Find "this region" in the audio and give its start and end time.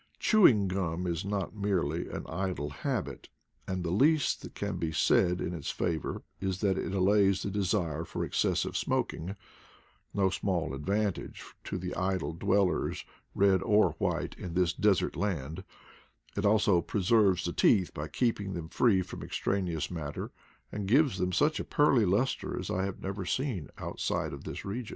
24.45-24.89